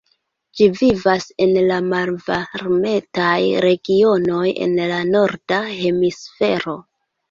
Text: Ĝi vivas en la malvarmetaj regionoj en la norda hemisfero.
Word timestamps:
Ĝi 0.61 0.69
vivas 0.77 1.27
en 1.47 1.53
la 1.73 1.77
malvarmetaj 1.91 3.37
regionoj 3.69 4.43
en 4.67 4.77
la 4.97 5.01
norda 5.15 5.65
hemisfero. 5.81 6.81